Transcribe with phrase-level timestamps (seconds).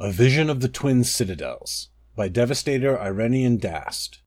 [0.00, 4.20] A Vision of the Twin Citadels by Devastator Irenian Dast.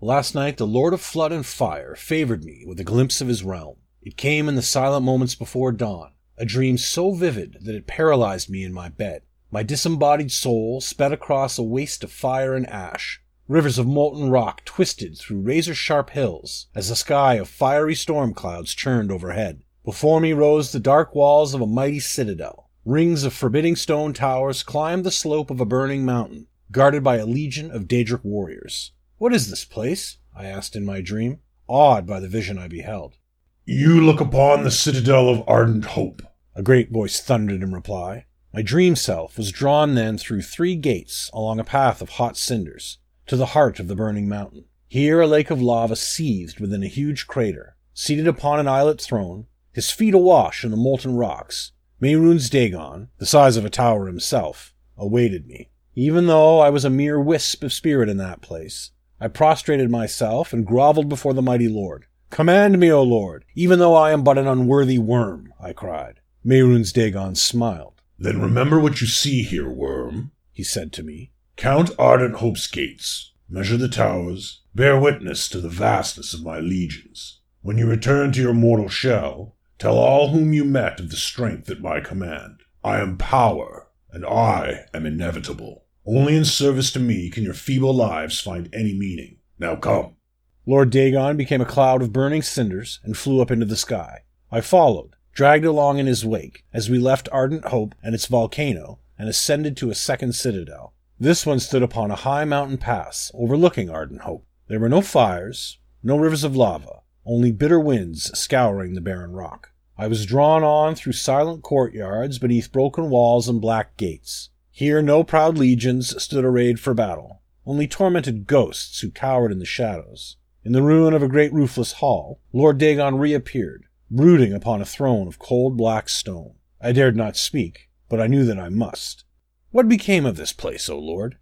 [0.00, 3.42] Last night the Lord of Flood and Fire favored me with a glimpse of his
[3.42, 3.74] realm.
[4.00, 8.48] It came in the silent moments before dawn, a dream so vivid that it paralyzed
[8.48, 9.22] me in my bed.
[9.50, 13.20] My disembodied soul sped across a waste of fire and ash.
[13.48, 18.32] Rivers of molten rock twisted through razor sharp hills as a sky of fiery storm
[18.32, 19.64] clouds churned overhead.
[19.84, 22.65] Before me rose the dark walls of a mighty citadel.
[22.86, 27.26] Rings of forbidding stone towers climbed the slope of a burning mountain, guarded by a
[27.26, 28.92] legion of Daedric warriors.
[29.18, 30.18] What is this place?
[30.32, 33.16] I asked in my dream, awed by the vision I beheld.
[33.64, 36.22] You look upon the citadel of ardent hope,
[36.54, 38.26] a great voice thundered in reply.
[38.54, 42.98] My dream self was drawn then through three gates along a path of hot cinders
[43.26, 44.66] to the heart of the burning mountain.
[44.86, 47.74] Here a lake of lava seethed within a huge crater.
[47.94, 53.24] Seated upon an islet throne, his feet awash in the molten rocks, Mehrunes Dagon, the
[53.24, 55.70] size of a tower himself, awaited me.
[55.94, 60.52] Even though I was a mere wisp of spirit in that place, I prostrated myself
[60.52, 62.04] and groveled before the mighty Lord.
[62.28, 66.20] Command me, O Lord, even though I am but an unworthy worm, I cried.
[66.44, 68.02] Mehrunes Dagon smiled.
[68.18, 71.32] Then remember what you see here, worm, he said to me.
[71.56, 77.40] Count ardent hope's gates, measure the towers, bear witness to the vastness of my legions.
[77.62, 81.70] When you return to your mortal shell, Tell all whom you met of the strength
[81.70, 82.60] at my command.
[82.82, 85.84] I am power, and I am inevitable.
[86.06, 89.38] Only in service to me can your feeble lives find any meaning.
[89.58, 90.16] Now come.
[90.64, 94.22] Lord Dagon became a cloud of burning cinders and flew up into the sky.
[94.50, 99.00] I followed, dragged along in his wake, as we left Ardent Hope and its volcano
[99.18, 100.94] and ascended to a second citadel.
[101.20, 104.46] This one stood upon a high mountain pass overlooking Ardent Hope.
[104.68, 109.72] There were no fires, no rivers of lava, only bitter winds scouring the barren rock.
[109.98, 114.50] I was drawn on through silent courtyards beneath broken walls and black gates.
[114.70, 119.64] Here no proud legions stood arrayed for battle, only tormented ghosts who cowered in the
[119.64, 120.36] shadows.
[120.64, 125.26] In the ruin of a great roofless hall, Lord Dagon reappeared, brooding upon a throne
[125.26, 126.56] of cold black stone.
[126.80, 129.24] I dared not speak, but I knew that I must.
[129.70, 131.38] What became of this place, O Lord?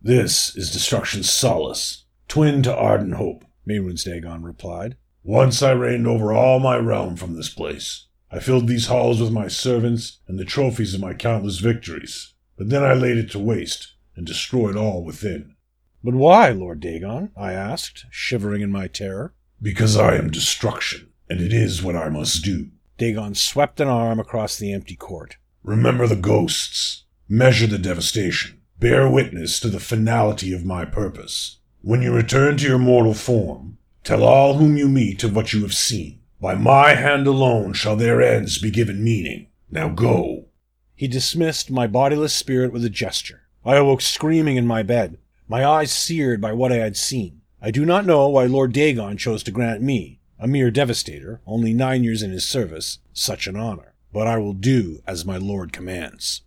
[0.00, 4.96] This is destruction's solace, twin to ardent hope, Mehrunes Dagon replied.
[5.28, 8.06] Once I reigned over all my realm from this place.
[8.32, 12.32] I filled these halls with my servants and the trophies of my countless victories.
[12.56, 15.54] But then I laid it to waste and destroyed all within.
[16.02, 17.30] But why, Lord Dagon?
[17.36, 19.34] I asked, shivering in my terror.
[19.60, 22.70] Because I am destruction, and it is what I must do.
[22.96, 25.36] Dagon swept an arm across the empty court.
[25.62, 27.04] Remember the ghosts.
[27.28, 28.62] Measure the devastation.
[28.80, 31.58] Bear witness to the finality of my purpose.
[31.82, 33.77] When you return to your mortal form,
[34.08, 36.20] Tell all whom you meet of what you have seen.
[36.40, 39.48] By my hand alone shall their ends be given meaning.
[39.70, 40.46] Now go.
[40.94, 43.42] He dismissed my bodiless spirit with a gesture.
[43.66, 47.42] I awoke screaming in my bed, my eyes seared by what I had seen.
[47.60, 51.74] I do not know why Lord Dagon chose to grant me, a mere devastator, only
[51.74, 53.92] nine years in his service, such an honor.
[54.10, 56.40] But I will do as my lord commands.